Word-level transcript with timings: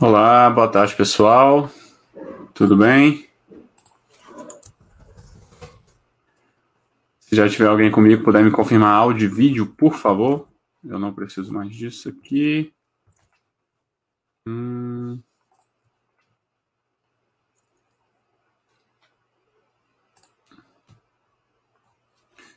Olá, 0.00 0.48
boa 0.48 0.70
tarde, 0.70 0.94
pessoal. 0.94 1.68
Tudo 2.54 2.76
bem? 2.76 3.28
Se 7.18 7.34
já 7.34 7.48
tiver 7.48 7.66
alguém 7.66 7.90
comigo, 7.90 8.22
puder 8.22 8.44
me 8.44 8.52
confirmar 8.52 8.94
áudio 8.94 9.28
e 9.28 9.34
vídeo, 9.34 9.66
por 9.66 9.94
favor. 9.94 10.46
Eu 10.84 11.00
não 11.00 11.12
preciso 11.12 11.52
mais 11.52 11.74
disso 11.74 12.08
aqui. 12.10 12.72
Hum... 14.46 15.20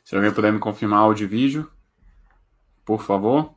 Se 0.04 0.14
alguém 0.14 0.32
puder 0.32 0.52
me 0.52 0.60
confirmar 0.60 1.00
áudio 1.00 1.24
e 1.24 1.26
vídeo, 1.26 1.68
por 2.84 3.02
favor. 3.02 3.52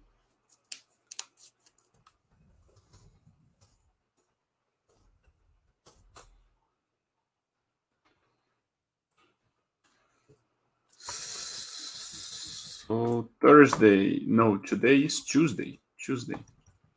Thursday, 13.66 14.24
no, 14.28 14.60
today 14.60 15.04
is 15.04 15.26
Tuesday. 15.26 15.82
Tuesday. 15.98 16.38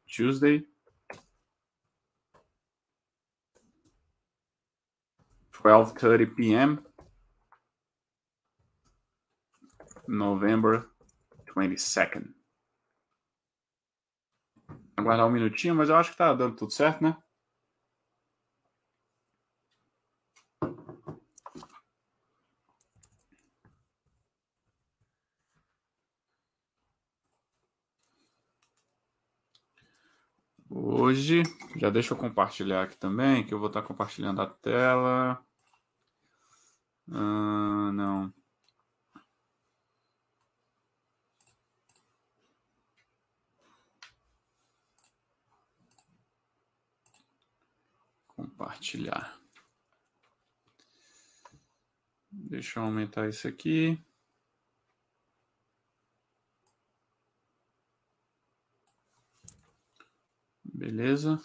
Tuesday. 0.07 0.67
12:30 5.51 6.37
p.m. 6.37 6.79
November 10.07 10.91
22nd. 11.57 12.35
Aguardar 14.95 15.27
um 15.27 15.31
minutinho, 15.31 15.75
mas 15.75 15.89
eu 15.89 15.97
acho 15.97 16.11
que 16.11 16.19
tá 16.19 16.35
dando 16.35 16.55
tudo 16.55 16.71
certo, 16.71 17.03
né? 17.03 17.17
Hoje, 31.19 31.43
já 31.77 31.91
deixa 31.91 32.15
eu 32.15 32.17
compartilhar 32.17 32.85
aqui 32.85 32.97
também, 32.97 33.45
que 33.45 33.53
eu 33.53 33.59
vou 33.59 33.67
estar 33.67 33.83
compartilhando 33.83 34.41
a 34.41 34.47
tela. 34.47 35.45
Ah, 37.11 37.91
não. 37.93 38.33
Compartilhar. 48.29 49.41
Deixa 52.31 52.79
eu 52.79 52.85
aumentar 52.85 53.29
isso 53.29 53.49
aqui. 53.49 54.01
Beleza. 60.79 61.41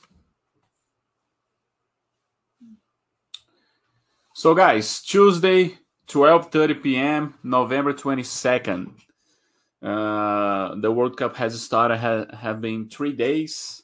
So, 4.36 4.54
guys, 4.54 5.02
Tuesday, 5.02 5.78
12:30 6.08 6.84
p.m., 6.84 7.34
November 7.44 7.94
22nd. 7.94 8.92
Uh, 9.82 10.76
the 10.76 10.92
World 10.92 11.18
Cup 11.18 11.36
has 11.36 11.60
started. 11.62 11.98
Ha- 11.98 12.36
have 12.38 12.62
been 12.62 12.90
three 12.90 13.14
days. 13.14 13.84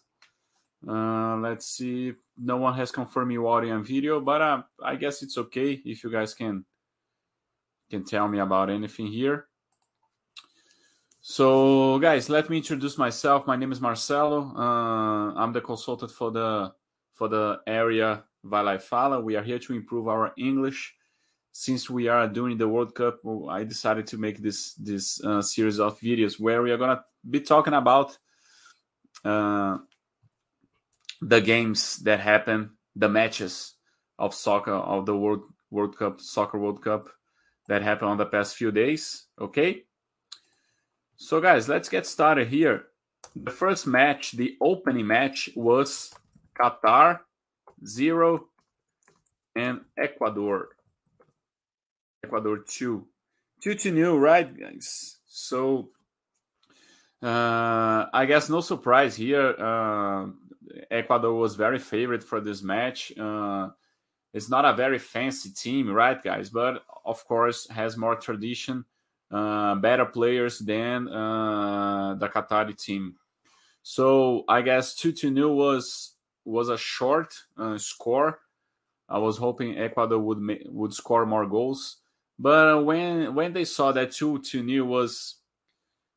Uh, 0.88 1.36
let's 1.38 1.66
see. 1.66 2.14
No 2.38 2.58
one 2.58 2.74
has 2.76 2.92
confirmed 2.92 3.34
your 3.34 3.48
audio 3.48 3.76
and 3.76 3.86
video, 3.86 4.22
but 4.22 4.42
uh, 4.42 4.64
I 4.84 4.96
guess 4.96 5.22
it's 5.22 5.38
okay 5.38 5.82
if 5.84 6.04
you 6.04 6.12
guys 6.12 6.34
can 6.34 6.64
can 7.90 8.06
tell 8.06 8.28
me 8.28 8.40
about 8.40 8.70
anything 8.70 9.08
here. 9.08 9.49
So, 11.32 12.00
guys, 12.00 12.28
let 12.28 12.50
me 12.50 12.58
introduce 12.58 12.98
myself. 12.98 13.46
My 13.46 13.56
name 13.56 13.72
is 13.72 13.80
Marcelo. 13.80 14.52
Uh, 14.58 15.32
I'm 15.36 15.54
the 15.54 15.62
consultant 15.62 16.10
for 16.10 16.32
the 16.32 16.74
for 17.14 17.28
the 17.28 17.60
area 17.68 18.24
Vai 18.44 18.80
Fala. 18.80 19.22
We 19.22 19.36
are 19.36 19.44
here 19.44 19.60
to 19.60 19.76
improve 19.76 20.08
our 20.08 20.34
English. 20.40 20.96
Since 21.52 21.88
we 21.88 22.08
are 22.08 22.28
doing 22.28 22.58
the 22.58 22.68
World 22.68 22.96
Cup, 22.96 23.20
I 23.48 23.64
decided 23.64 24.08
to 24.08 24.18
make 24.18 24.42
this 24.42 24.74
this 24.74 25.24
uh, 25.24 25.44
series 25.44 25.80
of 25.80 26.00
videos 26.00 26.40
where 26.40 26.64
we 26.64 26.72
are 26.72 26.80
gonna 26.80 27.06
be 27.30 27.42
talking 27.42 27.76
about 27.76 28.18
uh, 29.24 29.78
the 31.22 31.42
games 31.42 31.98
that 31.98 32.22
happen, 32.22 32.72
the 32.96 33.08
matches 33.08 33.76
of 34.18 34.34
soccer 34.34 34.74
of 34.74 35.06
the 35.06 35.16
World 35.16 35.44
World 35.70 35.96
Cup, 35.96 36.22
Soccer 36.22 36.58
World 36.58 36.84
Cup 36.84 37.08
that 37.68 37.84
happened 37.84 38.10
on 38.10 38.18
the 38.18 38.26
past 38.26 38.56
few 38.56 38.72
days. 38.72 39.28
Okay. 39.40 39.84
So, 41.22 41.42
guys, 41.42 41.68
let's 41.68 41.90
get 41.90 42.06
started 42.06 42.48
here. 42.48 42.86
The 43.36 43.52
first 43.52 43.86
match, 43.86 44.32
the 44.32 44.56
opening 44.62 45.06
match, 45.06 45.50
was 45.54 46.14
Qatar 46.58 47.20
zero 47.86 48.48
and 49.54 49.82
Ecuador. 49.98 50.70
Ecuador 52.24 52.60
two. 52.60 53.06
Two 53.62 53.76
to 53.76 53.92
new, 53.92 54.18
right, 54.18 54.58
guys? 54.58 55.18
So, 55.26 55.90
uh, 57.22 58.06
I 58.14 58.26
guess 58.26 58.50
no 58.50 58.62
surprise 58.62 59.18
here. 59.18 59.56
Uh, 59.60 60.28
Ecuador 60.90 61.34
was 61.34 61.56
very 61.56 61.80
favorite 61.80 62.24
for 62.24 62.40
this 62.40 62.64
match. 62.64 63.12
Uh, 63.18 63.72
it's 64.34 64.50
not 64.50 64.64
a 64.64 64.74
very 64.74 65.00
fancy 65.00 65.50
team, 65.50 65.92
right, 65.92 66.24
guys? 66.24 66.50
But 66.50 66.82
of 67.04 67.26
course, 67.26 67.70
has 67.70 67.98
more 67.98 68.16
tradition, 68.16 68.86
uh, 69.32 69.76
better 69.76 70.06
players 70.06 70.60
than 70.60 71.08
uh, 71.08 72.16
the 72.16 72.28
Qatari 72.28 72.78
team. 72.78 73.16
So 73.84 74.44
I 74.48 74.62
guess 74.62 74.96
two 74.96 75.12
to 75.14 75.32
nil 75.32 75.56
was 75.56 76.14
was 76.46 76.70
a 76.70 76.78
short 76.78 77.34
uh, 77.58 77.78
score. 77.78 78.40
I 79.08 79.18
was 79.18 79.38
hoping 79.38 79.78
Ecuador 79.78 80.20
would 80.20 80.40
ma- 80.40 80.66
would 80.66 80.94
score 80.94 81.26
more 81.26 81.46
goals, 81.48 81.98
but 82.38 82.84
when 82.84 83.34
when 83.36 83.54
they 83.54 83.66
saw 83.66 83.92
that 83.92 84.12
two 84.12 84.40
to 84.40 84.64
nil 84.64 84.86
was, 84.86 85.36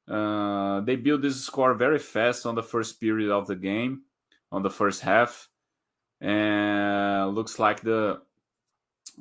uh, 0.09 0.81
they 0.81 0.97
built 0.97 1.23
this 1.23 1.45
score 1.45 1.75
very 1.75 1.99
fast 1.99 2.47
on 2.47 2.55
the 2.55 2.63
first 2.63 3.01
period 3.01 3.31
of 3.31 3.47
the 3.47 3.57
game, 3.57 4.03
on 4.51 4.63
the 4.63 4.71
first 4.71 5.03
half 5.03 5.49
and 6.23 7.35
looks 7.35 7.59
like 7.59 7.83
the 7.83 8.21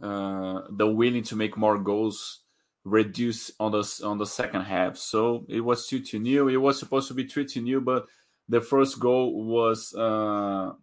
uh, 0.01 0.61
the 0.69 0.87
willing 0.87 1.23
to 1.23 1.35
make 1.35 1.57
more 1.57 1.77
goals 1.77 2.40
reduced 2.83 3.51
on 3.59 3.71
the 3.71 4.01
on 4.03 4.17
the 4.17 4.25
second 4.25 4.61
half. 4.61 4.97
So 4.97 5.45
it 5.47 5.61
was 5.61 5.87
two 5.87 5.99
to 5.99 6.19
nil. 6.19 6.47
It 6.47 6.57
was 6.57 6.79
supposed 6.79 7.07
to 7.09 7.13
be 7.13 7.27
three 7.27 7.45
to 7.45 7.61
but 7.81 8.07
the 8.49 8.61
first 8.61 8.99
goal 8.99 9.45
was 9.45 9.93
uh, 9.93 10.73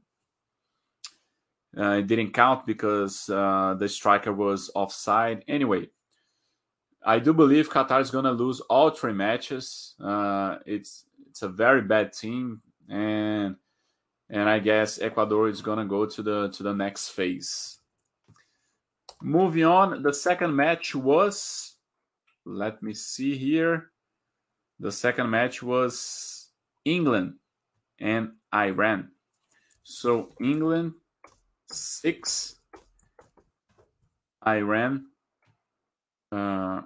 uh, 1.76 1.90
it 1.92 2.06
didn't 2.06 2.32
count 2.32 2.66
because 2.66 3.28
uh, 3.28 3.74
the 3.78 3.88
striker 3.88 4.32
was 4.32 4.70
offside. 4.74 5.44
Anyway, 5.48 5.88
I 7.04 7.18
do 7.18 7.32
believe 7.32 7.70
Qatar 7.70 8.00
is 8.00 8.10
to 8.24 8.32
lose 8.32 8.60
all 8.60 8.90
three 8.90 9.12
matches. 9.12 9.94
Uh, 10.02 10.58
it's 10.66 11.04
it's 11.28 11.42
a 11.42 11.48
very 11.48 11.82
bad 11.82 12.12
team, 12.12 12.62
and 12.88 13.56
and 14.30 14.48
I 14.48 14.60
guess 14.60 15.00
Ecuador 15.00 15.48
is 15.48 15.62
gonna 15.62 15.84
go 15.84 16.06
to 16.06 16.22
the 16.22 16.48
to 16.50 16.62
the 16.62 16.74
next 16.74 17.10
phase. 17.10 17.78
Moving 19.20 19.64
on, 19.64 20.02
the 20.02 20.12
second 20.12 20.54
match 20.54 20.94
was. 20.94 21.74
Let 22.48 22.82
me 22.82 22.94
see 22.94 23.36
here. 23.36 23.90
The 24.80 24.90
second 24.90 25.28
match 25.28 25.62
was 25.62 26.48
England 26.82 27.34
and 28.00 28.32
Iran. 28.54 29.10
So 29.82 30.32
England 30.40 30.94
six, 31.70 32.56
Iran. 34.46 35.08
Uh, 36.32 36.82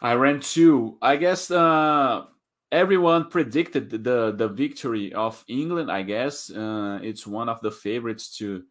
Iran 0.00 0.38
two. 0.38 0.96
I 1.02 1.16
guess 1.16 1.50
uh, 1.50 2.26
everyone 2.70 3.30
predicted 3.30 3.90
the 3.90 4.30
the 4.30 4.48
victory 4.48 5.12
of 5.12 5.44
England. 5.48 5.90
I 5.90 6.02
guess 6.02 6.52
uh, 6.52 7.00
it's 7.02 7.26
one 7.26 7.48
of 7.48 7.60
the 7.62 7.72
favorites 7.72 8.36
to 8.38 8.62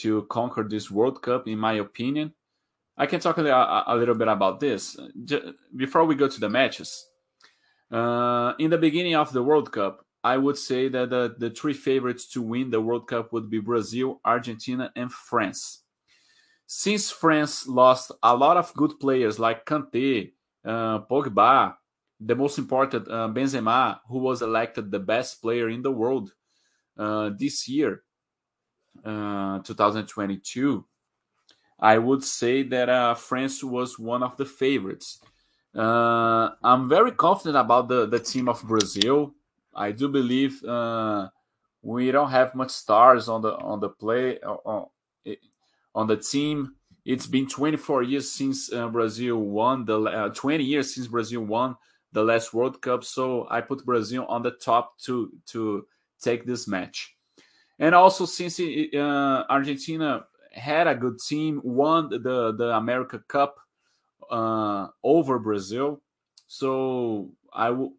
to 0.00 0.22
conquer 0.30 0.64
this 0.64 0.90
World 0.90 1.20
Cup, 1.20 1.46
in 1.46 1.58
my 1.58 1.74
opinion. 1.74 2.32
I 2.96 3.06
can 3.06 3.20
talk 3.20 3.38
a, 3.38 3.84
a 3.86 3.96
little 3.96 4.14
bit 4.14 4.28
about 4.28 4.60
this 4.60 4.96
before 5.74 6.04
we 6.04 6.14
go 6.14 6.28
to 6.28 6.40
the 6.40 6.48
matches. 6.48 7.06
Uh, 7.90 8.54
in 8.58 8.70
the 8.70 8.78
beginning 8.78 9.14
of 9.14 9.32
the 9.32 9.42
World 9.42 9.72
Cup, 9.72 10.06
I 10.24 10.36
would 10.36 10.56
say 10.56 10.88
that 10.88 11.10
the, 11.10 11.34
the 11.36 11.50
three 11.50 11.74
favorites 11.74 12.28
to 12.28 12.42
win 12.42 12.70
the 12.70 12.80
World 12.80 13.08
Cup 13.08 13.32
would 13.32 13.50
be 13.50 13.58
Brazil, 13.58 14.20
Argentina, 14.24 14.92
and 14.94 15.12
France. 15.12 15.82
Since 16.66 17.10
France 17.10 17.66
lost 17.66 18.12
a 18.22 18.36
lot 18.36 18.56
of 18.56 18.72
good 18.74 18.98
players 19.00 19.38
like 19.38 19.66
Kanté, 19.66 20.32
uh, 20.64 21.00
Pogba, 21.00 21.74
the 22.20 22.36
most 22.36 22.56
important, 22.56 23.08
uh, 23.08 23.28
Benzema, 23.28 23.98
who 24.08 24.18
was 24.18 24.42
elected 24.42 24.90
the 24.90 25.00
best 25.00 25.42
player 25.42 25.68
in 25.68 25.82
the 25.82 25.90
world 25.90 26.32
uh, 26.96 27.30
this 27.36 27.68
year, 27.68 28.04
uh, 29.04 29.58
2022, 29.58 30.86
I 31.82 31.98
would 31.98 32.22
say 32.22 32.62
that 32.62 32.88
uh, 32.88 33.14
France 33.16 33.62
was 33.64 33.98
one 33.98 34.22
of 34.22 34.36
the 34.36 34.46
favorites. 34.46 35.18
Uh, 35.76 36.50
I'm 36.62 36.88
very 36.88 37.10
confident 37.10 37.56
about 37.56 37.88
the, 37.88 38.06
the 38.06 38.20
team 38.20 38.48
of 38.48 38.62
Brazil. 38.62 39.34
I 39.74 39.90
do 39.90 40.08
believe 40.08 40.62
uh, 40.62 41.28
we 41.82 42.12
don't 42.12 42.30
have 42.30 42.54
much 42.54 42.70
stars 42.70 43.28
on 43.28 43.42
the 43.42 43.56
on 43.56 43.80
the 43.80 43.88
play 43.88 44.38
on, 44.40 44.86
on 45.94 46.06
the 46.06 46.16
team. 46.16 46.76
It's 47.04 47.26
been 47.26 47.48
24 47.48 48.04
years 48.04 48.30
since 48.30 48.68
Brazil 48.68 49.38
won 49.38 49.84
the 49.84 50.30
20 50.32 50.62
years 50.62 50.94
since 50.94 51.08
Brazil 51.08 51.40
won 51.40 51.76
the 52.12 52.22
last 52.22 52.54
World 52.54 52.80
Cup. 52.80 53.02
So 53.02 53.48
I 53.50 53.60
put 53.60 53.84
Brazil 53.84 54.24
on 54.26 54.42
the 54.42 54.52
top 54.52 54.98
to 55.00 55.32
to 55.46 55.86
take 56.20 56.46
this 56.46 56.68
match. 56.68 57.16
And 57.80 57.94
also 57.94 58.26
since 58.26 58.60
uh, 58.60 59.44
Argentina 59.50 60.26
had 60.52 60.86
a 60.86 60.94
good 60.94 61.18
team, 61.18 61.60
won 61.64 62.08
the 62.10 62.54
the 62.56 62.76
America 62.76 63.22
Cup 63.28 63.56
uh, 64.30 64.88
over 65.02 65.38
Brazil, 65.38 66.02
so 66.46 67.30
I 67.52 67.70
would 67.70 67.90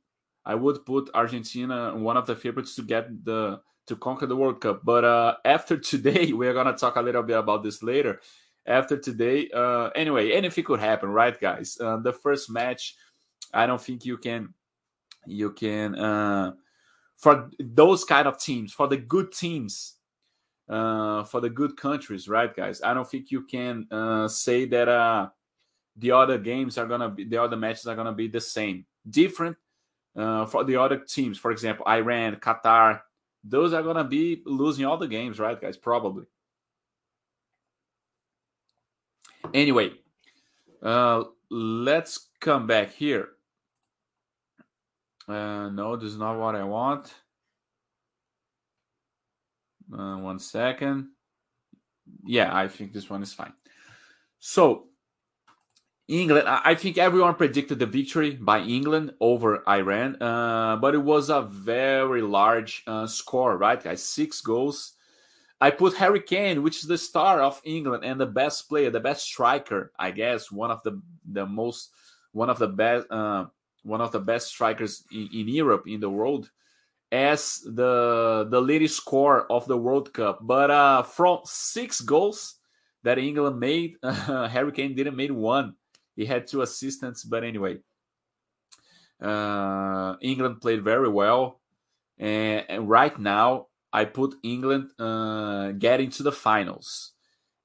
I 0.46 0.56
would 0.56 0.86
put 0.86 1.10
Argentina 1.13 1.96
one 1.96 2.18
of 2.18 2.27
the 2.27 2.36
favorites 2.36 2.75
to 2.75 2.84
get 2.84 3.25
the 3.25 3.62
to 3.88 3.96
conquer 3.96 4.25
the 4.25 4.36
World 4.36 4.62
Cup. 4.62 4.82
But 4.84 5.04
uh, 5.04 5.36
after 5.46 5.77
today, 5.77 6.34
we're 6.34 6.54
gonna 6.54 6.77
talk 6.77 6.96
a 6.96 7.01
little 7.01 7.24
bit 7.24 7.38
about 7.38 7.63
this 7.63 7.84
later. 7.84 8.22
After 8.66 8.98
today, 8.98 9.50
uh, 9.54 9.89
anyway, 9.89 10.32
anything 10.32 10.63
could 10.63 10.80
happen, 10.80 11.10
right, 11.10 11.38
guys? 11.39 11.77
Uh, 11.82 11.98
the 11.98 12.13
first 12.13 12.50
match 12.50 12.96
I 13.54 13.68
don't 13.68 13.82
think 13.82 14.04
you 14.06 14.18
can 14.18 14.54
you 15.25 15.51
can 15.51 15.96
uh, 15.96 16.54
for 17.18 17.50
those 17.60 18.04
kind 18.04 18.27
of 18.27 18.39
teams 18.39 18.74
for 18.74 18.88
the 18.88 18.98
good 18.98 19.32
teams 19.32 19.96
uh, 20.74 21.24
for 21.24 21.39
the 21.39 21.50
good 21.50 21.77
countries, 21.77 22.27
right, 22.27 22.56
guys? 22.56 22.82
I 22.82 22.96
don't 22.96 23.08
think 23.08 23.30
you 23.30 23.44
can 23.44 23.86
uh, 23.92 24.27
say 24.27 24.65
that 24.65 24.88
uh, 24.89 25.30
the 25.96 26.12
other 26.12 26.39
games 26.39 26.80
are 26.80 26.88
gonna 26.88 27.10
be 27.10 27.25
the 27.25 27.39
other 27.39 27.56
matches 27.56 27.86
are 27.86 27.96
gonna 27.96 28.13
be 28.13 28.27
the 28.27 28.42
same, 28.42 28.86
different 29.08 29.56
uh, 30.18 30.48
for 30.48 30.63
the 30.63 30.77
other 30.77 30.98
teams. 30.98 31.38
For 31.38 31.51
example, 31.51 31.86
Iran, 31.88 32.38
Qatar, 32.38 33.01
those 33.44 33.72
are 33.72 33.84
gonna 33.84 34.03
be 34.03 34.42
losing 34.48 34.86
all 34.86 34.98
the 34.98 35.08
games, 35.08 35.39
right, 35.39 35.62
guys? 35.62 35.77
Probably. 35.77 36.25
Anyway, 39.53 39.92
uh, 40.82 41.25
let's 41.51 42.30
come 42.39 42.65
back 42.65 42.94
here. 42.94 43.30
Uh, 45.27 45.70
no, 45.70 45.96
this 45.98 46.10
is 46.10 46.18
not 46.18 46.39
what 46.39 46.56
I 46.56 46.63
want. 46.63 47.13
Uh, 49.92 50.18
one 50.18 50.40
second. 50.40 51.10
Yeah, 52.25 52.56
I 52.56 52.68
think 52.68 52.94
this 52.94 53.10
one 53.10 53.24
is 53.24 53.34
fine. 53.34 53.54
So, 54.40 54.88
England, 56.08 56.48
I 56.48 56.75
think 56.75 56.98
everyone 56.98 57.36
predicted 57.36 57.80
the 57.80 57.86
victory 57.86 58.32
by 58.32 58.60
England 58.60 59.13
over 59.22 59.68
Iran, 59.68 60.22
uh, 60.22 60.75
but 60.75 60.94
it 60.94 61.02
was 61.02 61.30
a 61.30 61.42
very 61.42 62.22
large 62.22 62.84
uh, 62.86 63.08
score, 63.08 63.58
right, 63.58 63.82
guys? 63.82 64.04
Six 64.04 64.42
goals. 64.42 64.94
I 65.62 65.72
put 65.72 65.96
Harry 65.96 66.20
Kane, 66.20 66.62
which 66.62 66.80
is 66.80 66.90
the 66.90 66.98
star 66.98 67.42
of 67.42 67.62
England 67.63 68.04
and 68.04 68.20
the 68.20 68.25
best 68.25 68.68
player, 68.68 68.90
the 68.90 69.00
best 69.00 69.24
striker, 69.24 69.94
I 69.98 70.12
guess, 70.12 70.52
one 70.52 70.72
of 70.72 70.84
the 70.84 71.02
the 71.25 71.46
most, 71.46 71.92
one 72.34 72.50
of 72.50 72.60
the 72.60 72.68
best, 72.68 73.08
uh, 73.10 73.46
one 73.84 74.02
of 74.02 74.12
the 74.12 74.20
best 74.20 74.48
strikers 74.48 75.06
in, 75.10 75.30
in 75.34 75.48
Europe 75.48 75.88
in 75.88 76.02
the 76.02 76.10
world, 76.10 76.52
as 77.13 77.62
the 77.63 78.48
the 78.50 78.60
leading 78.60 78.88
scorer 78.88 79.50
of 79.51 79.67
the 79.67 79.77
World 79.77 80.12
Cup. 80.12 80.39
But 80.41 80.72
uh, 80.72 81.03
from 81.03 81.41
six 81.46 82.01
goals, 82.01 82.55
that 83.03 83.20
England 83.20 83.60
made, 83.60 83.96
Harry 84.03 84.72
Kane 84.72 84.96
didn't 84.96 85.15
make 85.15 85.32
one. 85.32 85.75
He 86.15 86.25
had 86.25 86.48
two 86.48 86.62
assistants, 86.62 87.24
but 87.24 87.43
anyway, 87.43 87.77
uh, 89.22 90.15
England 90.22 90.62
played 90.62 90.84
very 90.84 91.10
well, 91.10 91.62
and, 92.17 92.65
and, 92.67 92.89
right 92.89 93.17
now 93.17 93.67
I 93.91 94.05
put 94.05 94.36
England 94.43 94.89
uh, 95.00 95.72
getting 95.72 96.10
to 96.12 96.24
the 96.24 96.32
finals. 96.32 97.13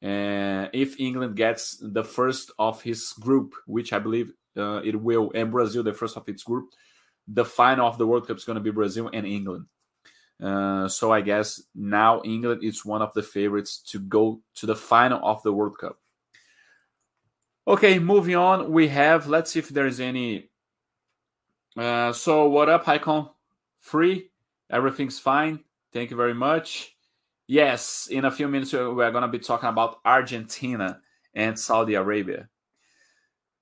And 0.01 0.71
if 0.73 1.01
England 1.01 1.37
gets 1.37 1.77
the 1.83 2.05
first 2.05 2.53
of 2.59 2.83
his 2.83 3.13
group, 3.13 3.55
which 3.67 3.93
I 3.93 3.99
believe 3.99 4.33
uh, 4.57 4.81
it 4.85 5.01
will, 5.01 5.33
and 5.35 5.51
Brazil 5.51 5.83
the 5.83 5.93
first 5.93 6.17
of 6.17 6.29
its 6.29 6.43
group, 6.43 6.71
the 7.29 7.45
final 7.45 7.87
of 7.87 7.99
the 7.99 8.07
World 8.07 8.27
Cup 8.27 8.39
is 8.39 8.45
going 8.45 8.57
to 8.57 8.63
be 8.63 8.71
Brazil 8.71 9.11
and 9.13 9.27
England. 9.27 9.67
Uh, 10.43 10.89
so 10.89 11.13
I 11.13 11.21
guess 11.21 11.63
now 11.75 12.23
England 12.25 12.63
is 12.63 12.85
one 12.85 13.03
of 13.03 13.13
the 13.13 13.23
favorites 13.23 13.79
to 13.91 13.99
go 13.99 14.41
to 14.55 14.67
the 14.67 14.77
final 14.77 15.21
of 15.23 15.43
the 15.43 15.53
World 15.53 15.79
Cup. 15.79 15.99
Okay, 17.67 17.99
moving 17.99 18.37
on, 18.37 18.73
we 18.73 18.89
have 18.89 19.29
let's 19.29 19.51
see 19.51 19.59
if 19.59 19.69
there's 19.69 20.01
any. 20.01 20.49
Uh, 21.77 22.13
so 22.13 22.49
what 22.49 22.69
up, 22.69 22.89
Icon? 22.89 23.29
Free, 23.79 24.31
everything's 24.71 25.19
fine. 25.19 25.61
Thank 25.93 26.11
you 26.11 26.17
very 26.17 26.35
much. 26.35 26.95
Yes, 27.47 28.09
in 28.11 28.25
a 28.25 28.31
few 28.31 28.49
minutes 28.49 28.73
we're 28.73 29.11
gonna 29.11 29.29
be 29.29 29.39
talking 29.39 29.69
about 29.69 30.01
Argentina 30.05 31.01
and 31.35 31.59
Saudi 31.59 31.95
Arabia. 31.95 32.49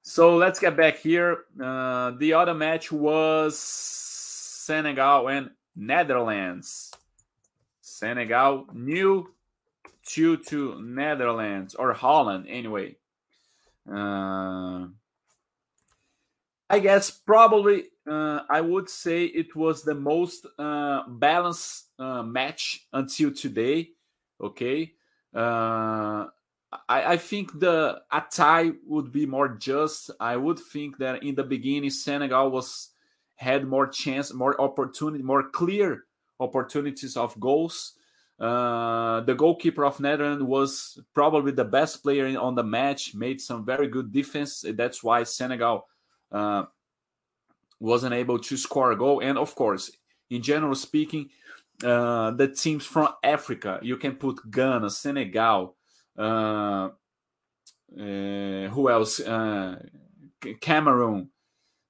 So 0.08 0.36
let's 0.36 0.60
get 0.60 0.76
back 0.76 0.98
here. 0.98 1.46
Uh, 1.60 2.12
the 2.12 2.34
other 2.34 2.54
match 2.54 2.92
was 2.92 3.58
Senegal 3.58 5.28
and 5.28 5.50
Netherlands. 5.74 6.92
Senegal 7.80 8.68
new 8.72 9.34
2 10.04 10.36
to 10.36 10.80
Netherlands 10.80 11.74
or 11.74 11.92
Holland 11.92 12.46
anyway. 12.48 12.94
Uh, 13.84 14.86
I 16.70 16.78
guess 16.78 17.10
probably 17.10 17.86
uh, 18.08 18.42
I 18.48 18.60
would 18.60 18.88
say 18.88 19.24
it 19.24 19.56
was 19.56 19.82
the 19.82 19.96
most 19.96 20.46
uh, 20.56 21.02
balanced 21.08 21.86
uh, 21.98 22.22
match 22.22 22.86
until 22.92 23.32
today. 23.32 23.90
Okay, 24.40 24.92
uh, 25.34 26.26
I, 26.88 27.12
I, 27.12 27.16
think 27.16 27.58
the 27.58 28.02
a 28.10 28.22
tie 28.30 28.72
would 28.86 29.12
be 29.12 29.24
more 29.24 29.48
just. 29.48 30.10
I 30.18 30.36
would 30.36 30.58
think 30.58 30.98
that 30.98 31.22
in 31.22 31.34
the 31.34 31.44
beginning 31.44 31.90
Senegal 31.90 32.50
was 32.50 32.90
had 33.36 33.66
more 33.66 33.86
chance, 33.86 34.32
more 34.32 34.60
opportunity, 34.60 35.22
more 35.22 35.48
clear 35.50 36.04
opportunities 36.40 37.16
of 37.16 37.38
goals. 37.38 37.92
Uh, 38.38 39.20
the 39.20 39.34
goalkeeper 39.34 39.84
of 39.84 40.00
Netherlands 40.00 40.42
was 40.42 40.98
probably 41.14 41.52
the 41.52 41.64
best 41.64 42.02
player 42.02 42.38
on 42.38 42.54
the 42.54 42.62
match, 42.62 43.14
made 43.14 43.40
some 43.40 43.64
very 43.64 43.88
good 43.88 44.12
defense. 44.12 44.64
That's 44.74 45.02
why 45.02 45.22
Senegal 45.22 45.86
uh, 46.32 46.64
wasn't 47.80 48.14
able 48.14 48.38
to 48.38 48.56
score 48.56 48.92
a 48.92 48.96
goal. 48.96 49.20
And 49.20 49.38
of 49.38 49.54
course, 49.54 49.90
in 50.28 50.42
general 50.42 50.74
speaking, 50.74 51.30
uh, 51.82 52.32
the 52.32 52.48
teams 52.48 52.84
from 52.84 53.08
Africa, 53.22 53.78
you 53.82 53.96
can 53.96 54.16
put 54.16 54.50
Ghana, 54.50 54.90
Senegal, 54.90 55.76
uh, 56.18 56.90
uh, 57.98 58.68
who 58.68 58.90
else? 58.90 59.20
Uh, 59.20 59.76
Cameroon, 60.60 61.30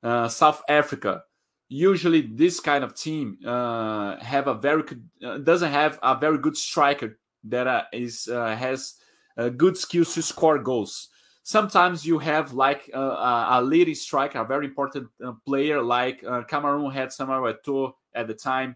South 0.02 0.62
Africa 0.68 1.23
usually 1.68 2.23
this 2.23 2.61
kind 2.61 2.85
of 2.85 2.95
team 2.95 3.38
uh, 3.45 4.16
have 4.21 4.47
a 4.47 4.54
very 4.54 4.85
uh, 5.25 5.38
doesn't 5.38 5.73
have 5.73 5.99
a 6.02 6.16
very 6.16 6.38
good 6.38 6.56
striker 6.56 7.18
that 7.45 7.66
uh, 7.66 7.83
is 7.92 8.28
uh, 8.28 8.54
has 8.54 8.95
uh, 9.37 9.49
good 9.49 9.76
skills 9.76 10.14
to 10.14 10.23
score 10.23 10.59
goals. 10.59 11.09
Sometimes 11.42 12.04
you 12.04 12.18
have 12.18 12.52
like 12.52 12.90
uh, 12.92 13.47
a 13.50 13.62
leading 13.62 13.95
striker, 13.95 14.40
a 14.40 14.45
very 14.45 14.66
important 14.66 15.09
player 15.47 15.80
like 15.80 16.25
Cameroon 16.49 16.90
had 16.90 17.12
Samuel 17.12 17.54
Eto'o 17.54 17.92
at 18.12 18.26
the 18.26 18.35
time. 18.35 18.75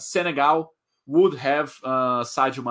Senegal 0.00 0.72
would 1.04 1.34
have 1.34 1.74
Sadio 1.84 2.64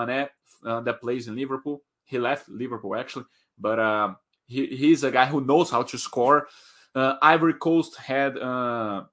Mane 0.63 0.83
that 0.83 1.01
plays 1.01 1.27
in 1.27 1.35
Liverpool. 1.35 1.83
He 2.03 2.17
left 2.17 2.49
Liverpool 2.49 2.95
actually, 2.95 3.25
but 3.57 4.15
he, 4.47 4.67
he's 4.67 5.03
a 5.03 5.11
guy 5.11 5.25
who 5.25 5.41
knows 5.41 5.69
how 5.69 5.83
to 5.83 5.97
score. 5.97 6.47
Uh, 6.93 7.15
Ivory 7.21 7.53
Coast 7.53 7.95
had 7.97 8.37
uh, 8.37 9.03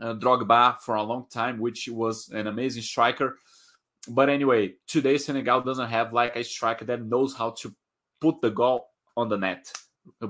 uh, 0.00 0.14
Drogba 0.14 0.78
for 0.80 0.96
a 0.96 1.02
long 1.02 1.26
time, 1.30 1.58
which 1.58 1.88
was 1.88 2.28
an 2.30 2.48
amazing 2.48 2.82
striker. 2.82 3.38
But 4.08 4.28
anyway, 4.28 4.74
today 4.86 5.16
Senegal 5.18 5.60
doesn't 5.60 5.88
have 5.88 6.12
like 6.12 6.36
a 6.36 6.42
striker 6.44 6.84
that 6.86 7.04
knows 7.04 7.34
how 7.36 7.50
to 7.60 7.74
put 8.20 8.40
the 8.40 8.50
goal 8.50 8.88
on 9.16 9.28
the 9.28 9.38
net, 9.38 9.72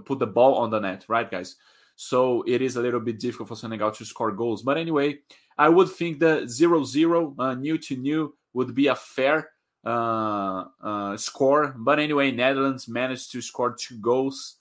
put 0.05 0.19
the 0.19 0.27
ball 0.27 0.57
on 0.57 0.71
the 0.71 0.79
net, 0.79 1.07
right, 1.09 1.31
guys? 1.31 1.57
So 1.97 2.45
it 2.47 2.61
is 2.61 2.77
a 2.77 2.83
little 2.83 3.01
bit 3.01 3.19
difficult 3.19 3.49
for 3.49 3.57
Senegal 3.57 3.93
to 3.93 4.05
score 4.05 4.33
goals. 4.33 4.63
But 4.63 4.77
anyway, 4.77 5.21
I 5.57 5.69
would 5.69 5.89
think 5.89 6.19
the 6.19 6.47
0 6.47 6.85
0, 6.85 7.35
uh, 7.39 7.55
new 7.55 7.79
to 7.79 7.97
new, 7.97 8.35
would 8.53 8.75
be 8.75 8.89
a 8.89 8.95
fair 8.95 9.51
uh, 9.85 10.65
uh, 10.83 11.17
score. 11.17 11.75
But 11.77 11.99
anyway, 11.99 12.31
Netherlands 12.31 12.89
managed 12.89 13.33
to 13.33 13.43
score 13.43 13.75
two 13.75 13.99
goals. 13.99 14.57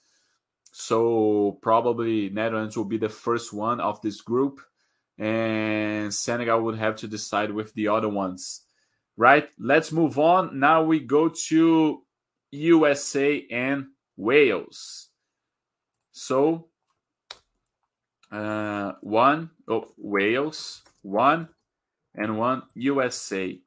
So 0.72 1.60
probably 1.62 2.30
Netherlands 2.30 2.76
will 2.76 2.86
be 2.86 2.98
the 2.98 3.10
first 3.10 3.54
one 3.54 3.80
of 3.80 4.02
this 4.02 4.22
group, 4.22 4.60
and 5.20 6.14
Senegal 6.14 6.62
would 6.62 6.78
have 6.78 6.96
to 6.98 7.08
decide 7.08 7.52
with 7.52 7.74
the 7.76 7.88
other 7.90 8.10
ones. 8.10 8.62
Right? 9.16 9.50
Let's 9.60 9.92
move 9.92 10.18
on. 10.18 10.60
Now 10.60 10.84
we 10.84 11.00
go 11.00 11.30
to 11.30 12.02
USA 12.52 13.46
and 13.52 13.88
Wales. 14.18 15.10
So 16.12 16.68
uh, 18.32 18.94
one 19.02 19.52
oh, 19.68 19.94
Wales, 19.98 20.82
one 21.04 21.50
and 22.16 22.38
one 22.38 22.64
USA 22.74 23.60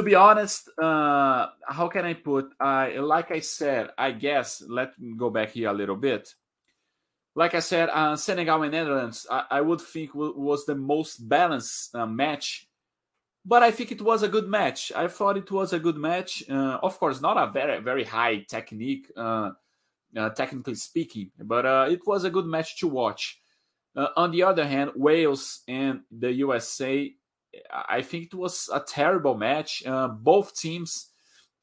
to 0.00 0.04
be 0.04 0.14
honest, 0.14 0.70
uh, 0.78 1.48
how 1.62 1.88
can 1.88 2.06
I 2.06 2.14
put? 2.14 2.54
I 2.58 2.96
like 2.98 3.30
I 3.30 3.40
said, 3.40 3.90
I 3.98 4.12
guess. 4.12 4.62
Let 4.66 4.98
me 4.98 5.14
go 5.14 5.28
back 5.28 5.50
here 5.50 5.68
a 5.68 5.74
little 5.74 5.96
bit. 5.96 6.34
Like 7.34 7.54
I 7.54 7.60
said, 7.60 7.90
uh, 7.90 8.16
Senegal 8.16 8.62
and 8.62 8.72
Netherlands, 8.72 9.26
I, 9.30 9.44
I 9.50 9.60
would 9.60 9.80
think 9.80 10.14
was 10.14 10.64
the 10.64 10.74
most 10.74 11.28
balanced 11.28 11.94
uh, 11.94 12.06
match, 12.06 12.66
but 13.44 13.62
I 13.62 13.70
think 13.70 13.92
it 13.92 14.00
was 14.00 14.22
a 14.22 14.28
good 14.28 14.48
match. 14.48 14.90
I 14.96 15.06
thought 15.06 15.36
it 15.36 15.50
was 15.50 15.74
a 15.74 15.78
good 15.78 15.96
match. 15.96 16.42
Uh, 16.48 16.78
of 16.82 16.98
course, 16.98 17.20
not 17.20 17.36
a 17.36 17.52
very 17.52 17.80
very 17.80 18.04
high 18.04 18.46
technique, 18.48 19.06
uh, 19.16 19.50
uh, 20.16 20.30
technically 20.30 20.76
speaking, 20.76 21.30
but 21.38 21.66
it 21.92 22.00
was 22.06 22.24
a 22.24 22.30
good 22.30 22.46
match 22.46 22.78
to 22.80 22.88
watch. 22.88 23.38
on 24.16 24.30
the 24.30 24.44
other 24.44 24.66
hand, 24.66 24.92
Wales 24.96 25.60
and 25.68 26.00
the 26.10 26.32
USA 26.32 27.12
I 27.72 28.02
think 28.02 28.26
it 28.26 28.34
was 28.34 28.68
a 28.72 28.80
terrible 28.80 29.36
match. 29.36 29.84
Uh, 29.84 30.08
both 30.08 30.56
teams 30.56 31.08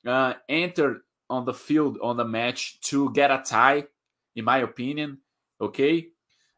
uh, 0.05 0.33
entered 0.49 1.01
on 1.29 1.45
the 1.45 1.53
field 1.53 1.97
on 2.01 2.17
the 2.17 2.25
match 2.25 2.79
to 2.81 3.11
get 3.13 3.31
a 3.31 3.43
tie, 3.45 3.85
in 4.35 4.45
my 4.45 4.59
opinion. 4.59 5.19
Okay. 5.59 6.09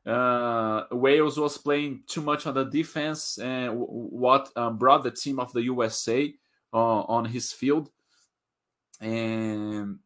Uh, 0.05 0.85
Wales 0.91 1.37
was 1.37 1.57
playing 1.57 2.03
too 2.07 2.21
much 2.21 2.47
on 2.47 2.53
the 2.53 2.63
defense, 2.63 3.37
and 3.37 3.73
what 3.75 4.49
um, 4.55 4.77
brought 4.77 5.03
the 5.03 5.11
team 5.11 5.39
of 5.39 5.53
the 5.53 5.63
USA 5.63 6.33
uh, 6.73 7.01
on 7.01 7.25
his 7.25 7.51
field. 7.51 7.89
And 8.99 9.99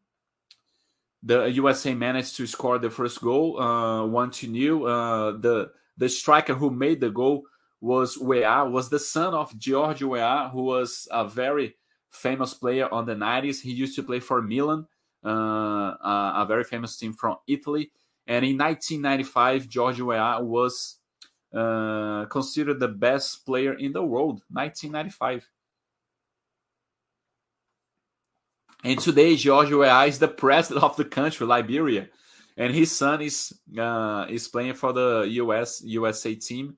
the 1.22 1.46
USA 1.46 1.94
managed 1.94 2.36
to 2.38 2.48
score 2.48 2.80
the 2.80 2.90
first 2.90 3.22
goal, 3.22 3.60
uh, 3.60 4.06
one 4.06 4.32
to 4.32 4.48
nil. 4.48 4.86
Uh, 4.86 5.32
the 5.32 5.72
the 5.98 6.10
striker 6.10 6.54
who 6.54 6.70
made 6.70 7.00
the 7.00 7.10
goal 7.10 7.46
was 7.84 8.18
Weah, 8.18 8.64
was 8.64 8.90
the 8.90 8.98
son 8.98 9.34
of 9.34 9.60
George 9.60 10.02
Weah, 10.02 10.50
who 10.54 10.64
was 10.64 11.06
a 11.12 11.28
very 11.28 11.76
famous 12.10 12.54
player 12.54 12.88
on 12.90 13.06
the 13.06 13.14
90s. 13.14 13.62
He 13.62 13.74
used 13.74 13.98
to 13.98 14.04
play 14.04 14.22
for 14.22 14.42
Milan, 14.42 14.88
uh, 15.26 15.30
a 15.30 16.46
very 16.48 16.64
famous 16.64 16.96
team 16.96 17.12
from 17.12 17.36
Italy. 17.46 17.92
And 18.26 18.46
in 18.46 18.58
1995, 18.58 19.68
George 19.68 20.00
Weah 20.00 20.40
was 20.40 20.96
uh, 21.54 22.24
considered 22.30 22.80
the 22.80 22.88
best 22.88 23.46
player 23.46 23.74
in 23.74 23.92
the 23.92 24.02
world. 24.02 24.44
1995. 24.50 25.50
And 28.86 28.98
today, 28.98 29.36
George 29.36 29.72
Weah 29.72 30.06
is 30.06 30.20
the 30.20 30.30
president 30.30 30.86
of 30.86 30.96
the 30.96 31.06
country, 31.06 31.46
Liberia, 31.46 32.08
and 32.56 32.74
his 32.74 32.96
son 32.96 33.22
is 33.22 33.52
uh, 33.78 34.26
is 34.30 34.48
playing 34.48 34.76
for 34.76 34.94
the 34.94 35.28
US 35.32 35.82
USA 35.84 36.34
team. 36.36 36.78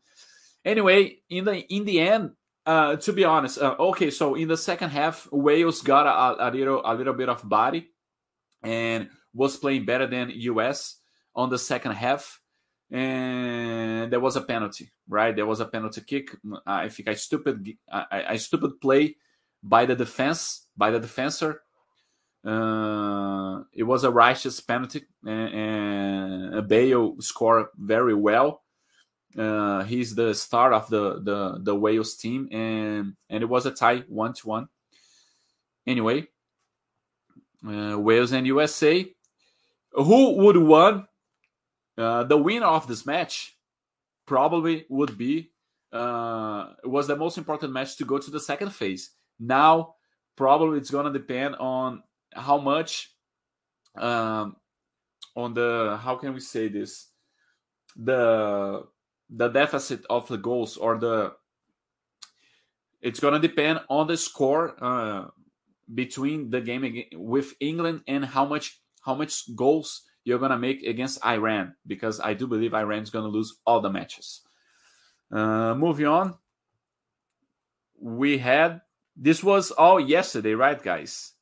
Anyway, 0.65 1.17
in 1.29 1.45
the 1.45 1.57
in 1.73 1.85
the 1.85 1.99
end, 1.99 2.31
uh, 2.65 2.95
to 2.95 3.13
be 3.13 3.23
honest, 3.23 3.59
uh, 3.59 3.75
okay, 3.77 4.09
so 4.09 4.33
in 4.33 4.47
the 4.47 4.57
second 4.57 4.89
half, 4.89 5.27
Wales 5.31 5.81
got 5.83 6.07
a, 6.07 6.47
a, 6.47 6.49
little 6.49 6.81
a 6.83 6.95
little 6.95 7.13
bit 7.13 7.29
of 7.29 7.47
body 7.47 7.91
and 8.63 9.09
was 9.31 9.57
playing 9.57 9.85
better 9.85 10.07
than 10.07 10.31
US 10.31 10.99
on 11.35 11.49
the 11.51 11.59
second 11.59 11.91
half. 11.91 12.41
And 12.89 14.11
there 14.11 14.19
was 14.19 14.35
a 14.35 14.41
penalty, 14.41 14.91
right? 15.07 15.35
There 15.35 15.45
was 15.45 15.59
a 15.59 15.65
penalty 15.65 16.01
kick. 16.01 16.35
I 16.65 16.89
think 16.89 17.09
a 17.09 17.15
stupid, 17.15 17.67
a 17.89 18.37
stupid 18.37 18.79
play 18.79 19.17
by 19.61 19.85
the 19.85 19.95
defense, 19.95 20.67
by 20.77 20.91
the 20.91 20.99
defender. 20.99 21.61
Uh, 22.45 23.63
it 23.73 23.83
was 23.83 24.03
a 24.03 24.11
righteous 24.11 24.59
penalty, 24.61 25.03
and, 25.25 26.53
and 26.53 26.67
Bale 26.67 27.15
scored 27.19 27.67
very 27.75 28.13
well. 28.13 28.61
Uh, 29.37 29.83
he's 29.83 30.15
the 30.15 30.33
star 30.33 30.73
of 30.73 30.89
the, 30.89 31.19
the 31.21 31.59
the 31.61 31.75
Wales 31.75 32.15
team, 32.15 32.47
and 32.51 33.15
and 33.29 33.43
it 33.43 33.47
was 33.47 33.65
a 33.65 33.71
tie, 33.71 34.03
one 34.07 34.33
to 34.33 34.47
one. 34.47 34.67
Anyway, 35.85 36.27
uh, 37.67 37.99
Wales 37.99 38.31
and 38.31 38.47
USA. 38.47 39.05
Who 39.91 40.37
would 40.37 40.57
won? 40.57 41.07
Uh, 41.97 42.23
the 42.23 42.37
winner 42.37 42.65
of 42.65 42.87
this 42.87 43.05
match 43.05 43.57
probably 44.25 44.85
would 44.89 45.17
be 45.17 45.51
uh, 45.93 46.73
was 46.83 47.07
the 47.07 47.15
most 47.15 47.37
important 47.37 47.71
match 47.71 47.95
to 47.97 48.05
go 48.05 48.17
to 48.17 48.31
the 48.31 48.39
second 48.39 48.71
phase. 48.71 49.11
Now, 49.39 49.95
probably 50.35 50.77
it's 50.77 50.91
gonna 50.91 51.13
depend 51.13 51.55
on 51.55 52.03
how 52.33 52.57
much 52.57 53.13
um, 53.97 54.57
on 55.35 55.53
the 55.53 55.97
how 56.01 56.15
can 56.15 56.33
we 56.33 56.41
say 56.41 56.67
this 56.67 57.07
the 57.95 58.85
the 59.29 59.47
deficit 59.47 60.05
of 60.09 60.27
the 60.27 60.37
goals 60.37 60.77
or 60.77 60.97
the 60.97 61.33
it's 63.01 63.19
gonna 63.19 63.39
depend 63.39 63.81
on 63.89 64.07
the 64.07 64.17
score 64.17 64.75
uh, 64.83 65.27
between 65.93 66.49
the 66.49 66.61
game 66.61 67.03
with 67.13 67.53
England 67.59 68.01
and 68.07 68.25
how 68.25 68.45
much 68.45 68.81
how 69.01 69.13
much 69.13 69.55
goals 69.55 70.03
you're 70.23 70.39
gonna 70.39 70.57
make 70.57 70.83
against 70.83 71.23
Iran 71.25 71.75
because 71.85 72.19
I 72.19 72.33
do 72.33 72.47
believe 72.47 72.73
Iran 72.73 73.03
is 73.03 73.09
gonna 73.09 73.27
lose 73.27 73.59
all 73.65 73.81
the 73.81 73.91
matches. 73.91 74.41
Uh, 75.31 75.75
moving 75.75 76.07
on, 76.07 76.35
we 77.99 78.37
had 78.37 78.81
this 79.15 79.43
was 79.43 79.71
all 79.71 79.99
yesterday, 79.99 80.53
right, 80.53 80.81
guys? 80.81 81.33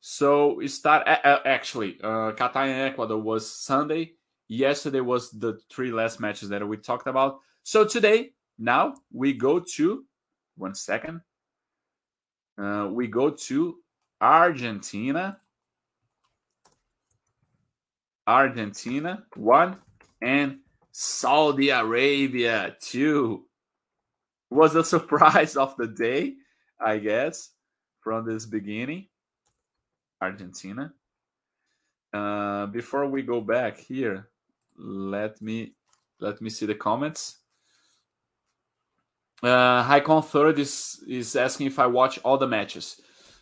So 0.00 0.54
we 0.54 0.68
start 0.68 1.04
actually 1.06 1.98
uh, 2.02 2.32
Qatar 2.32 2.66
and 2.68 2.92
Ecuador 2.92 3.18
was 3.18 3.50
Sunday. 3.50 4.12
Yesterday 4.48 5.00
was 5.00 5.30
the 5.30 5.60
three 5.70 5.92
last 5.92 6.20
matches 6.20 6.48
that 6.48 6.66
we 6.66 6.78
talked 6.78 7.06
about. 7.06 7.40
So 7.64 7.84
today, 7.84 8.30
now 8.58 8.94
we 9.12 9.34
go 9.34 9.60
to 9.60 10.04
one 10.56 10.74
second. 10.74 11.20
Uh, 12.56 12.88
we 12.90 13.06
go 13.06 13.30
to 13.30 13.76
Argentina. 14.20 15.38
Argentina 18.26 19.24
one 19.36 19.78
and 20.20 20.58
Saudi 20.92 21.70
Arabia 21.70 22.76
two. 22.80 23.44
Was 24.50 24.74
a 24.74 24.84
surprise 24.94 25.56
of 25.56 25.76
the 25.76 25.86
day, 25.86 26.34
I 26.80 26.98
guess, 26.98 27.50
from 28.00 28.26
this 28.26 28.46
beginning. 28.46 29.08
Argentina. 30.20 30.92
Uh, 32.12 32.66
before 32.66 33.06
we 33.06 33.22
go 33.22 33.40
back 33.40 33.78
here, 33.78 34.28
let 34.78 35.42
me 35.42 35.74
let 36.20 36.40
me 36.40 36.50
see 36.50 36.66
the 36.66 36.74
comments. 36.74 37.38
Uh, 39.42 39.82
Haikon 39.82 40.22
Third 40.22 40.58
is 40.58 41.02
is 41.08 41.36
asking 41.36 41.66
if 41.66 41.78
I 41.78 41.86
watch 41.86 42.18
all 42.24 42.38
the 42.38 42.46
matches. 42.46 43.00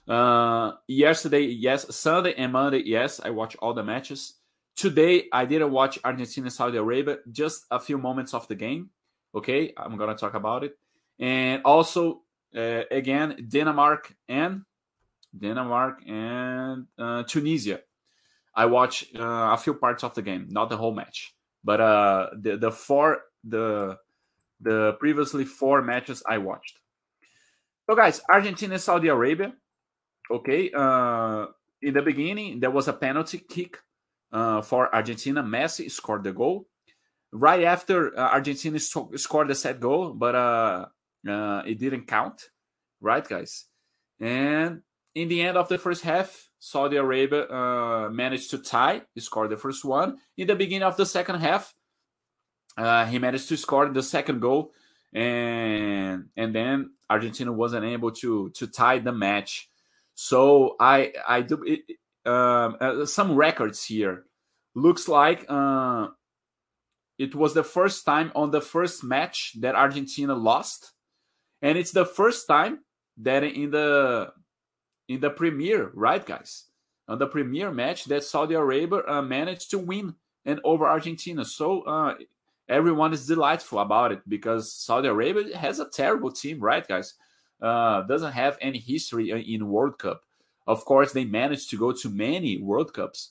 Uh, 0.09 0.73
yesterday, 0.87 1.43
yes. 1.43 1.95
Sunday 1.95 2.35
and 2.35 2.53
Monday, 2.53 2.83
yes. 2.85 3.21
I 3.25 3.31
watch 3.31 3.57
all 3.57 3.75
the 3.75 3.83
matches. 3.83 4.35
Today, 4.77 5.25
I 5.33 5.47
didn't 5.47 5.73
watch 5.73 5.99
Argentina 6.05 6.51
Saudi 6.51 6.77
Arabia. 6.77 7.19
Just 7.33 7.65
a 7.71 7.81
few 7.81 7.99
moments 7.99 8.35
of 8.35 8.47
the 8.47 8.55
game. 8.55 8.91
Okay, 9.35 9.73
I'm 9.77 9.97
gonna 9.97 10.15
talk 10.15 10.35
about 10.35 10.65
it. 10.65 10.79
And 11.19 11.63
also, 11.65 12.23
uh, 12.55 12.83
again, 12.91 13.49
Denmark 13.49 14.15
and 14.29 14.63
Denmark 15.37 16.03
and 16.07 16.87
uh, 16.99 17.23
Tunisia. 17.25 17.81
I 18.57 18.67
watched 18.67 19.15
uh, 19.15 19.53
a 19.53 19.59
few 19.59 19.75
parts 19.75 20.03
of 20.03 20.15
the 20.15 20.23
game, 20.23 20.49
not 20.51 20.71
the 20.71 20.79
whole 20.79 20.95
match, 20.95 21.35
but 21.63 21.81
uh, 21.81 22.31
the 22.41 22.57
the 22.57 22.73
four 22.73 23.21
the 23.45 23.99
the 24.61 24.95
previously 24.99 25.45
four 25.45 25.83
matches 25.83 26.23
I 26.27 26.39
watched. 26.39 26.81
So, 27.89 27.95
guys, 27.95 28.21
Argentina, 28.29 28.79
Saudi 28.79 29.09
Arabia. 29.09 29.53
Okay, 30.31 30.71
uh, 30.75 31.47
in 31.83 31.95
the 31.95 32.03
beginning 32.03 32.59
there 32.61 32.71
was 32.71 32.89
a 32.89 32.93
penalty 32.93 33.39
kick 33.39 33.79
uh, 34.33 34.63
for 34.63 34.93
Argentina. 34.93 35.43
Messi 35.43 35.91
scored 35.91 36.25
the 36.25 36.33
goal. 36.33 36.67
Right 37.33 37.65
after 37.65 38.19
uh, 38.19 38.33
Argentina 38.33 38.79
scored 38.79 39.49
the 39.49 39.55
set 39.55 39.79
goal, 39.79 40.15
but 40.15 40.35
uh, 40.35 40.87
uh, 41.29 41.63
it 41.67 41.79
didn't 41.79 42.07
count. 42.07 42.49
Right, 43.01 43.27
guys. 43.29 43.67
And 44.19 44.83
in 45.15 45.29
the 45.29 45.43
end 45.43 45.59
of 45.59 45.69
the 45.69 45.77
first 45.77 46.03
half, 46.03 46.46
Saudi 46.59 46.97
Arabia 46.97 47.49
uh, 47.49 48.09
managed 48.11 48.51
to 48.51 48.59
tie. 48.59 49.03
He 49.15 49.21
scored 49.21 49.51
the 49.51 49.57
first 49.57 49.85
one. 49.85 50.19
In 50.37 50.47
the 50.47 50.57
beginning 50.57 50.83
of 50.87 50.97
the 50.97 51.07
second 51.07 51.41
half, 51.41 51.75
uh, 52.77 53.07
he 53.07 53.19
managed 53.19 53.49
to 53.49 53.57
score 53.57 53.89
the 53.89 54.03
second 54.03 54.41
goal, 54.41 54.73
and 55.13 56.29
and 56.37 56.55
then 56.55 56.91
Argentina 57.09 57.53
wasn't 57.53 57.85
able 57.85 58.11
to 58.13 58.51
to 58.51 58.67
tie 58.67 58.99
the 58.99 59.13
match. 59.13 59.69
So 60.15 60.77
I 60.81 61.13
I 61.27 61.43
do 61.43 61.63
it, 61.65 61.81
um, 62.29 62.77
uh, 62.81 63.07
some 63.07 63.35
records 63.35 63.85
here. 63.85 64.25
Looks 64.75 65.09
like 65.09 65.47
uh, 65.49 66.09
it 67.19 67.35
was 67.35 67.55
the 67.55 67.65
first 67.65 68.05
time 68.05 68.31
on 68.35 68.51
the 68.51 68.61
first 68.61 69.03
match 69.05 69.55
that 69.61 69.75
Argentina 69.75 70.35
lost, 70.35 70.93
and 71.63 71.79
it's 71.79 71.93
the 71.93 72.05
first 72.05 72.47
time 72.47 72.81
that 73.19 73.43
in 73.43 73.71
the 73.71 74.33
in 75.09 75.21
the 75.21 75.31
premier, 75.31 75.91
right, 75.95 76.25
guys? 76.25 76.65
On 77.09 77.19
the 77.19 77.27
premier 77.27 77.71
match 77.71 78.05
that 78.07 78.25
Saudi 78.25 78.55
Arabia 78.55 79.03
uh, 79.07 79.23
managed 79.23 79.71
to 79.71 79.79
win 79.79 80.15
and 80.45 80.61
over 80.65 80.87
Argentina. 80.87 81.45
So 81.45 81.83
uh, 81.83 82.15
everyone 82.69 83.13
is 83.13 83.27
delightful 83.27 83.79
about 83.79 84.13
it 84.13 84.21
because 84.29 84.73
Saudi 84.73 85.09
Arabia 85.09 85.57
has 85.57 85.79
a 85.79 85.89
terrible 85.89 86.33
team, 86.33 86.61
right, 86.61 86.87
guys? 86.87 87.15
Uh, 87.61 88.03
doesn't 88.03 88.33
have 88.33 88.59
any 88.61 88.79
history 88.79 89.31
in 89.55 89.69
World 89.69 89.99
Cup. 89.99 90.23
Of 90.67 90.85
course, 90.85 91.13
they 91.13 91.25
managed 91.25 91.71
to 91.71 91.79
go 91.79 91.93
to 91.93 92.11
many 92.11 92.59
World 92.59 92.93
Cups, 92.93 93.31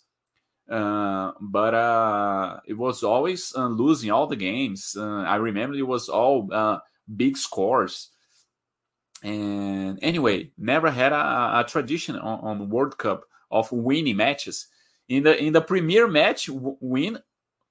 uh, 0.70 1.34
but 1.42 1.74
uh, 1.74 2.60
it 2.66 2.74
was 2.74 3.04
always 3.04 3.54
uh, 3.56 3.68
losing 3.68 4.10
all 4.10 4.26
the 4.26 4.38
games. 4.38 4.96
Uh, 4.98 5.24
I 5.28 5.36
remember 5.36 5.76
it 5.76 5.86
was 5.86 6.08
all 6.08 6.50
uh, 6.52 6.80
big 7.14 7.38
scores. 7.38 8.10
And 9.24 10.00
anyway, 10.02 10.52
never 10.58 10.92
had 10.92 11.12
a, 11.12 11.60
a 11.60 11.66
tradition 11.68 12.16
on, 12.16 12.40
on, 12.42 12.70
World 12.70 12.98
Cup 12.98 13.24
of 13.50 13.72
winning 13.72 14.18
matches. 14.18 14.68
In 15.08 15.24
the 15.24 15.38
in 15.42 15.54
the 15.54 15.62
premier 15.62 16.08
match, 16.08 16.50
win 16.50 17.20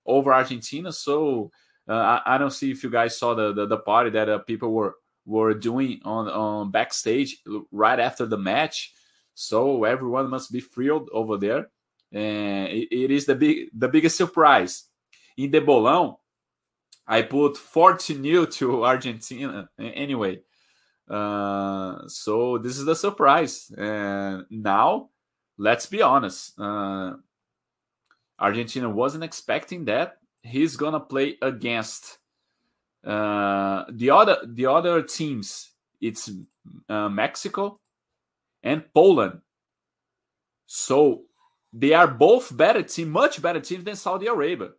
over 0.07 0.33
Argentina. 0.33 0.93
So 0.93 1.51
uh, 1.89 1.93
I, 1.93 2.35
I, 2.35 2.39
don't 2.39 2.53
see 2.53 2.71
if 2.71 2.83
you 2.83 2.91
guys 2.91 3.19
saw 3.19 3.35
the 3.35 3.53
the, 3.53 3.67
the 3.67 3.79
party 3.79 4.11
that 4.11 4.29
uh, 4.29 4.39
people 4.39 4.73
were 4.73 4.97
were 5.27 5.55
doing 5.55 6.01
on 6.05 6.29
on 6.29 6.71
backstage 6.71 7.43
right 7.71 8.01
after 8.01 8.27
the 8.27 8.39
match. 8.39 8.93
So 9.35 9.85
everyone 9.85 10.31
must 10.31 10.53
be 10.53 10.61
thrilled 10.61 11.09
over 11.13 11.37
there, 11.37 11.69
and 12.13 12.69
it, 12.69 12.89
it 12.91 13.11
is 13.11 13.27
the 13.27 13.35
big 13.35 13.69
the 13.77 13.89
biggest 13.89 14.17
surprise 14.17 14.85
in 15.37 15.51
the 15.51 15.61
bolão. 15.61 16.19
I 17.07 17.23
put 17.23 17.59
40 17.59 18.15
new 18.15 18.47
to 18.47 18.85
Argentina. 18.85 19.69
Anyway, 19.79 20.41
uh, 21.09 22.09
so 22.09 22.59
this 22.59 22.79
is 22.79 22.85
the 22.85 22.97
surprise. 22.97 23.71
And 23.77 24.47
now, 24.51 25.11
let's 25.59 25.87
be 25.87 26.03
honest. 26.03 26.59
Uh, 26.59 27.15
Argentina 28.39 28.89
wasn't 28.89 29.25
expecting 29.25 29.85
that. 29.87 30.19
He's 30.43 30.77
gonna 30.77 31.01
play 31.01 31.37
against 31.41 32.19
uh, 33.05 33.85
the 33.91 34.11
other 34.11 34.39
the 34.47 34.67
other 34.67 35.03
teams. 35.03 35.71
It's 36.01 36.31
uh, 36.89 37.09
Mexico 37.09 37.79
and 38.63 38.85
Poland. 38.93 39.41
So 40.67 41.23
they 41.73 41.93
are 41.93 42.09
both 42.09 42.55
better 42.55 42.83
team, 42.83 43.11
much 43.11 43.41
better 43.41 43.61
teams 43.61 43.85
than 43.85 43.97
Saudi 43.97 44.27
Arabia. 44.27 44.71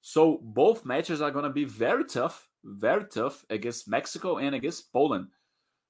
So 0.00 0.38
both 0.42 0.84
matches 0.84 1.20
are 1.20 1.30
gonna 1.30 1.50
be 1.50 1.64
very 1.64 2.04
tough, 2.04 2.48
very 2.64 3.04
tough 3.04 3.44
against 3.50 3.88
Mexico 3.88 4.38
and 4.38 4.54
against 4.54 4.92
Poland. 4.92 5.28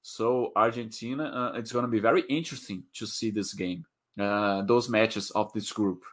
So 0.07 0.51
Argentina, 0.55 1.23
uh, 1.23 1.57
it's 1.57 1.71
going 1.71 1.81
to 1.81 1.89
be 1.89 1.99
very 1.99 2.21
interesting 2.29 2.83
to 2.93 3.07
see 3.07 3.31
this 3.31 3.55
game, 3.55 3.87
uh, 4.19 4.61
those 4.61 4.87
matches 4.87 5.31
of 5.31 5.51
this 5.51 5.71
group. 5.71 6.03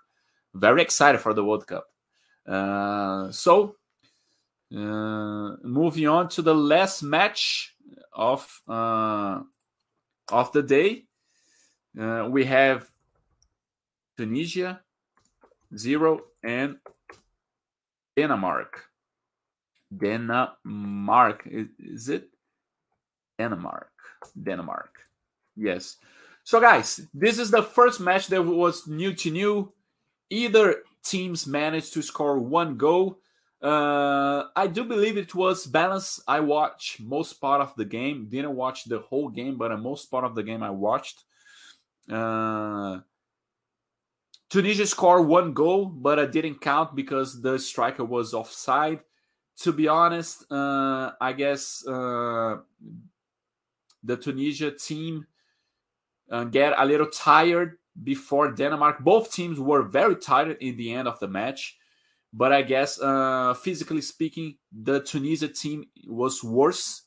Very 0.55 0.81
excited 0.81 1.21
for 1.21 1.35
the 1.35 1.45
World 1.45 1.67
Cup. 1.67 1.85
Uh, 2.49 3.31
so 3.31 3.77
uh, 4.75 5.57
moving 5.63 6.09
on 6.09 6.31
to 6.31 6.41
the 6.41 6.55
last 6.55 7.03
match 7.03 7.77
of 8.15 8.63
uh, 8.67 9.41
of 10.31 10.53
the 10.53 10.63
day, 10.63 11.05
uh, 12.01 12.29
we 12.31 12.47
have 12.47 12.89
Tunisia 14.17 14.81
zero 15.77 16.23
and 16.43 16.79
Denmark. 18.17 18.87
Denmark 19.95 21.43
is, 21.45 21.67
is 21.79 22.09
it? 22.09 22.31
Denmark. 23.43 23.91
Denmark. 24.41 24.93
Yes. 25.57 25.97
So, 26.45 26.61
guys, 26.61 27.01
this 27.15 27.39
is 27.39 27.51
the 27.51 27.63
first 27.63 28.01
match 28.01 28.27
that 28.29 28.43
was 28.43 28.87
new 28.87 29.15
to 29.15 29.31
new. 29.31 29.73
Either 30.31 30.83
teams 31.05 31.47
managed 31.47 31.93
to 31.95 32.03
score 32.03 32.39
one 32.39 32.77
goal. 32.77 33.19
Uh, 33.63 34.45
I 34.57 34.67
do 34.67 34.83
believe 34.85 35.17
it 35.17 35.35
was 35.35 35.67
balanced. 35.67 36.23
I 36.27 36.41
watched 36.41 37.01
most 37.01 37.35
part 37.35 37.61
of 37.61 37.75
the 37.77 37.85
game. 37.85 38.27
Didn't 38.29 38.57
watch 38.57 38.85
the 38.85 38.99
whole 38.99 39.29
game, 39.29 39.57
but 39.57 39.77
most 39.79 40.11
part 40.11 40.25
of 40.25 40.35
the 40.35 40.43
game 40.43 40.63
I 40.63 40.71
watched. 40.71 41.23
Uh, 42.11 43.01
Tunisia 44.51 44.87
scored 44.87 45.27
one 45.29 45.53
goal, 45.53 45.87
but 45.87 46.19
I 46.19 46.27
didn't 46.27 46.61
count 46.61 46.97
because 46.97 47.41
the 47.41 47.59
striker 47.59 48.05
was 48.05 48.35
offside. 48.35 49.01
To 49.63 49.73
be 49.73 49.87
honest, 49.87 50.51
uh, 50.51 51.13
I 51.21 51.33
guess 51.33 51.87
uh, 51.87 52.57
the 54.03 54.17
Tunisia 54.17 54.71
team 54.71 55.27
uh, 56.31 56.45
get 56.45 56.75
a 56.77 56.85
little 56.85 57.07
tired 57.07 57.79
before 58.03 58.53
Denmark. 58.53 59.01
Both 59.01 59.33
teams 59.33 59.59
were 59.59 59.83
very 59.83 60.17
tired 60.17 60.57
in 60.61 60.77
the 60.77 60.93
end 60.93 61.09
of 61.09 61.19
the 61.21 61.29
match, 61.29 61.79
but 62.33 62.53
I 62.53 62.63
guess 62.63 63.01
uh, 63.01 63.55
physically 63.55 64.01
speaking, 64.01 64.57
the 64.73 65.01
Tunisia 65.01 65.49
team 65.49 65.85
was 66.07 66.43
worse. 66.43 67.03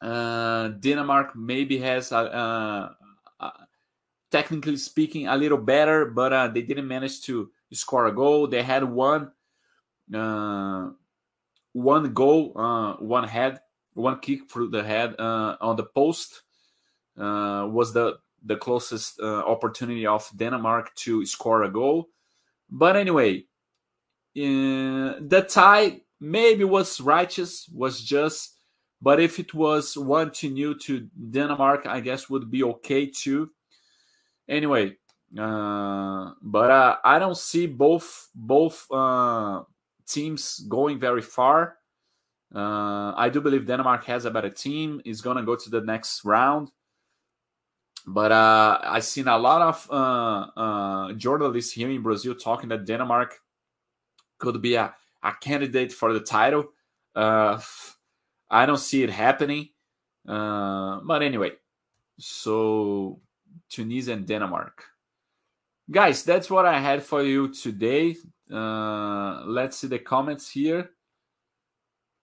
Uh, 0.00 0.68
Denmark 0.68 1.34
maybe 1.34 1.78
has 1.78 2.12
a, 2.12 2.16
a, 3.40 3.52
technically 4.30 4.76
speaking, 4.76 5.26
a 5.26 5.36
little 5.36 5.58
better, 5.58 6.04
but 6.06 6.32
uh, 6.32 6.48
they 6.48 6.62
didn't 6.62 6.86
manage 6.86 7.22
to 7.22 7.50
score 7.72 8.06
a 8.06 8.14
goal. 8.14 8.46
They 8.46 8.62
had 8.62 8.84
one, 8.84 9.32
uh, 10.14 10.90
one 11.72 12.12
goal, 12.14 12.52
uh, 12.56 12.94
one 12.94 13.26
head, 13.26 13.60
one 13.98 14.20
kick 14.20 14.50
through 14.50 14.70
the 14.70 14.82
head 14.82 15.14
uh, 15.18 15.56
on 15.60 15.76
the 15.76 15.84
post. 15.84 16.42
Uh, 17.16 17.66
was 17.70 17.92
the 17.92 18.18
the 18.44 18.56
closest 18.56 19.18
uh, 19.20 19.42
opportunity 19.44 20.06
of 20.06 20.30
Denmark 20.36 20.94
to 20.94 21.26
score 21.26 21.64
a 21.64 21.70
goal. 21.70 22.08
But 22.70 22.96
anyway, 22.96 23.46
the 24.34 25.46
tie 25.48 26.02
maybe 26.20 26.64
was 26.64 27.00
righteous, 27.00 27.68
was 27.74 28.00
just. 28.00 28.54
But 29.00 29.20
if 29.20 29.38
it 29.38 29.54
was 29.54 29.96
one 29.96 30.32
to 30.32 30.50
new 30.50 30.74
to 30.80 31.08
Denmark, 31.30 31.86
I 31.86 32.00
guess 32.00 32.28
would 32.28 32.50
be 32.50 32.64
okay 32.64 33.06
too 33.06 33.50
Anyway, 34.48 34.96
uh, 35.38 36.30
but 36.40 36.70
uh, 36.70 36.96
I 37.04 37.18
don't 37.18 37.36
see 37.36 37.66
both 37.66 38.30
both 38.34 38.86
uh, 38.90 39.62
teams 40.06 40.60
going 40.60 40.98
very 40.98 41.20
far. 41.20 41.77
Uh, 42.54 43.12
I 43.16 43.28
do 43.28 43.40
believe 43.40 43.66
Denmark 43.66 44.04
has 44.04 44.24
a 44.24 44.30
better 44.30 44.50
team. 44.50 45.00
Is 45.04 45.20
to 45.36 45.42
go 45.42 45.56
to 45.56 45.70
the 45.70 45.80
next 45.80 46.24
round. 46.24 46.70
But 48.06 48.32
uh, 48.32 48.78
I've 48.82 49.04
seen 49.04 49.28
a 49.28 49.36
lot 49.36 49.60
of 49.60 49.88
uh, 49.90 51.12
journalists 51.14 51.72
here 51.72 51.90
in 51.90 52.02
Brazil 52.02 52.34
talking 52.34 52.70
that 52.70 52.86
Denmark 52.86 53.34
could 54.38 54.62
be 54.62 54.76
a, 54.76 54.94
a 55.22 55.32
candidate 55.40 55.92
for 55.92 56.14
the 56.14 56.20
title. 56.20 56.72
I 57.14 58.64
don't 58.66 58.78
see 58.78 59.02
it 59.02 59.10
happening. 59.10 59.70
but 60.24 61.22
anyway, 61.22 61.52
so 62.18 63.20
Tunisia 63.68 64.12
and 64.12 64.26
Denmark. 64.26 64.84
Guys, 65.90 66.22
that's 66.22 66.50
what 66.50 66.66
I 66.66 66.80
had 66.80 67.02
for 67.02 67.22
you 67.22 67.48
today. 67.48 68.16
Uh, 68.50 69.42
let's 69.46 69.78
see 69.78 69.86
the 69.86 69.98
comments 69.98 70.50
here. 70.50 70.90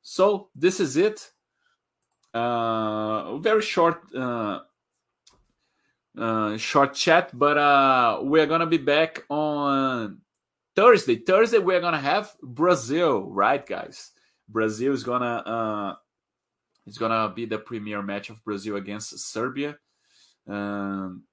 So 0.07 0.49
this 0.53 0.79
is 0.79 0.97
it. 0.97 1.31
Uh, 2.31 3.37
very 3.39 3.63
short, 3.63 4.03
uh, 4.15 4.59
uh, 6.15 6.57
short 6.57 6.93
chat, 6.93 7.31
but 7.33 7.57
uh, 7.57 8.19
we're 8.21 8.45
gonna 8.45 8.67
be 8.67 8.77
back 8.77 9.23
on 9.29 10.21
Thursday. 10.75 11.15
Thursday 11.15 11.57
we're 11.57 11.81
gonna 11.81 11.97
have 11.97 12.35
Brazil, 12.43 13.23
right, 13.31 13.65
guys? 13.65 14.11
Brazil 14.47 14.93
is 14.93 15.03
gonna 15.03 15.37
uh, 15.43 15.95
it's 16.85 16.99
gonna 16.99 17.33
be 17.33 17.47
the 17.47 17.57
premier 17.57 18.03
match 18.03 18.29
of 18.29 18.43
Brazil 18.43 18.75
against 18.75 19.17
Serbia. 19.17 19.79
Um, 20.47 21.23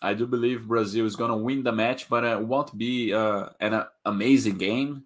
I 0.00 0.14
do 0.14 0.26
believe 0.26 0.66
Brazil 0.66 1.04
is 1.04 1.14
to 1.14 1.36
win 1.36 1.62
the 1.62 1.72
match, 1.72 2.08
but 2.08 2.24
it 2.24 2.40
won't 2.40 2.76
be 2.76 3.12
uh, 3.12 3.50
an 3.60 3.74
uh, 3.74 3.86
amazing 4.06 4.56
game. 4.56 5.04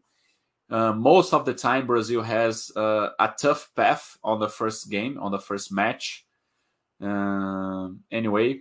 Uh, 0.72 0.92
most 0.94 1.34
of 1.34 1.44
the 1.44 1.52
time, 1.52 1.86
Brazil 1.86 2.22
has 2.22 2.72
uh, 2.74 3.10
a 3.20 3.30
tough 3.38 3.70
path 3.76 4.16
on 4.24 4.40
the 4.40 4.48
first 4.48 4.90
game, 4.90 5.18
on 5.20 5.30
the 5.30 5.38
first 5.38 5.70
match. 5.70 6.24
Um, 6.98 8.00
anyway, 8.10 8.60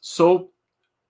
so 0.00 0.50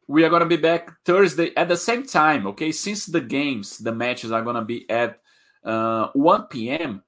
we 0.06 0.24
are 0.24 0.28
going 0.28 0.42
to 0.42 0.46
be 0.46 0.58
back 0.58 0.90
Thursday 1.06 1.56
at 1.56 1.68
the 1.68 1.76
same 1.76 2.04
time, 2.06 2.46
okay? 2.48 2.70
Since 2.70 3.06
the 3.06 3.22
games, 3.22 3.78
the 3.78 3.94
matches 3.94 4.30
are 4.30 4.42
going 4.42 4.56
to 4.56 4.64
be 4.64 4.88
at 4.90 5.20
uh, 5.64 6.08
1 6.12 6.48
p.m., 6.48 7.02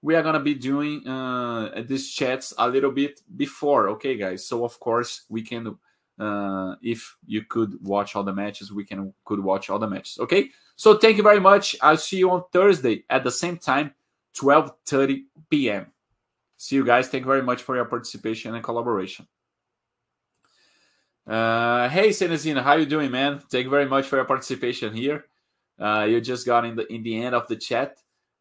we 0.00 0.14
are 0.14 0.22
going 0.22 0.34
to 0.34 0.40
be 0.40 0.54
doing 0.54 1.06
uh, 1.06 1.82
these 1.86 2.10
chats 2.10 2.54
a 2.56 2.68
little 2.68 2.90
bit 2.90 3.20
before, 3.36 3.90
okay, 3.90 4.16
guys? 4.16 4.46
So, 4.46 4.64
of 4.64 4.80
course, 4.80 5.24
we 5.28 5.42
can 5.42 5.76
uh, 6.18 6.76
if 6.82 7.16
you 7.26 7.42
could 7.42 7.76
watch 7.82 8.14
all 8.14 8.22
the 8.22 8.32
matches, 8.32 8.72
we 8.72 8.84
can 8.84 9.12
could 9.24 9.40
watch 9.40 9.68
all 9.68 9.78
the 9.78 9.88
matches. 9.88 10.18
Okay. 10.20 10.50
So 10.76 10.98
thank 10.98 11.16
you 11.16 11.22
very 11.22 11.40
much. 11.40 11.76
I'll 11.80 11.96
see 11.96 12.18
you 12.18 12.30
on 12.30 12.44
Thursday 12.52 13.04
at 13.08 13.24
the 13.24 13.30
same 13.30 13.58
time, 13.58 13.94
12:30 14.36 15.24
p.m. 15.50 15.86
See 16.56 16.76
you 16.76 16.84
guys. 16.84 17.08
Thank 17.08 17.22
you 17.22 17.28
very 17.28 17.42
much 17.42 17.62
for 17.62 17.76
your 17.76 17.84
participation 17.84 18.54
and 18.54 18.64
collaboration. 18.64 19.26
Uh, 21.26 21.88
hey 21.88 22.10
Cenezina, 22.10 22.62
how 22.62 22.74
you 22.74 22.86
doing, 22.86 23.10
man? 23.10 23.38
Thank 23.50 23.64
you 23.64 23.70
very 23.70 23.86
much 23.86 24.06
for 24.06 24.16
your 24.16 24.26
participation 24.26 24.92
here. 24.94 25.24
Uh, 25.80 26.06
you 26.08 26.20
just 26.20 26.44
got 26.44 26.64
in 26.64 26.76
the 26.76 26.92
in 26.92 27.02
the 27.02 27.22
end 27.22 27.34
of 27.34 27.48
the 27.48 27.56
chat, 27.56 27.98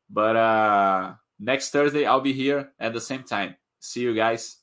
but 0.10 0.36
uh, 0.36 1.14
next 1.40 1.70
Thursday 1.70 2.06
I'll 2.06 2.22
be 2.22 2.34
here 2.34 2.72
at 2.80 2.94
the 2.94 3.02
same 3.02 3.24
time. 3.24 3.56
See 3.80 4.02
you 4.02 4.14
guys. 4.14 4.63